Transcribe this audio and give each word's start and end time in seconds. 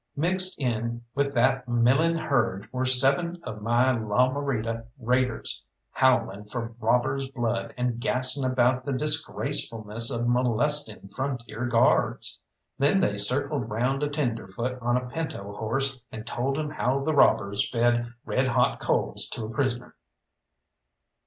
Mixed 0.15 0.57
in 0.59 1.03
with 1.13 1.35
that 1.35 1.67
milling 1.67 2.15
herd 2.17 2.67
were 2.71 2.87
seven 2.87 3.39
of 3.43 3.61
my 3.61 3.91
La 3.91 4.31
Morita 4.33 4.85
raiders, 4.97 5.63
howling 5.91 6.45
for 6.45 6.73
robbers' 6.79 7.27
blood, 7.29 7.75
and 7.77 7.99
gassing 7.99 8.43
about 8.43 8.83
the 8.83 8.93
disgracefulness 8.93 10.09
of 10.09 10.27
molesting 10.27 11.07
frontier 11.09 11.67
guards. 11.67 12.39
Then 12.79 12.99
they 12.99 13.19
circled 13.19 13.69
round 13.69 14.01
a 14.01 14.09
tenderfoot 14.09 14.81
on 14.81 14.97
a 14.97 15.07
pinto 15.07 15.43
horse, 15.57 16.01
and 16.11 16.25
told 16.25 16.57
him 16.57 16.71
how 16.71 17.03
the 17.03 17.13
robbers 17.13 17.69
fed 17.69 18.11
red 18.25 18.47
hot 18.47 18.79
coals 18.79 19.29
to 19.33 19.45
a 19.45 19.49
prisoner. 19.51 19.95